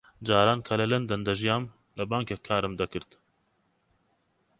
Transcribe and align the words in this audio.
جاران 0.27 0.59
کە 0.67 0.73
لە 0.79 0.85
لەندەن 0.91 1.21
دەژیام 1.27 1.63
لە 1.97 2.03
بانکێک 2.11 2.41
کارم 2.47 2.73
دەکرد. 2.79 3.11